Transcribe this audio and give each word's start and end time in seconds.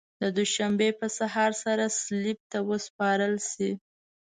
د 0.21 0.23
دوشنبې 0.37 0.89
په 0.99 1.07
سهار 1.17 1.51
سره 1.63 1.85
صلیب 2.01 2.39
ته 2.51 2.59
وسپارل 2.69 3.35
شي. 3.51 3.71